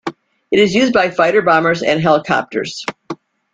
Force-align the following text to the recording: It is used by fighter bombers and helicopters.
It 0.49 0.57
is 0.57 0.73
used 0.73 0.93
by 0.93 1.11
fighter 1.11 1.43
bombers 1.43 1.83
and 1.83 2.01
helicopters. 2.01 2.83